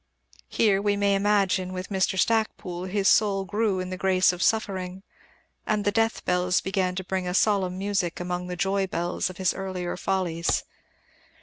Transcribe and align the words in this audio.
Here, 0.49 0.81
we 0.81 0.97
may 0.97 1.13
imagine 1.13 1.73
with 1.73 1.89
Mr. 1.89 2.17
Stacpoole, 2.17 2.85
his 2.85 3.07
soul 3.07 3.45
grew 3.45 3.79
in 3.79 3.91
the 3.91 3.97
grace 3.99 4.33
of 4.33 4.41
suffering, 4.41 5.03
and 5.67 5.85
the 5.85 5.91
death 5.91 6.25
bells 6.25 6.59
began 6.59 6.95
to 6.95 7.03
bring 7.03 7.27
a 7.27 7.35
solemn 7.35 7.77
music 7.77 8.19
among 8.19 8.47
the 8.47 8.55
joy 8.55 8.87
bells 8.87 9.29
of 9.29 9.37
his 9.37 9.53
earlier 9.53 9.95
follies. 9.95 10.63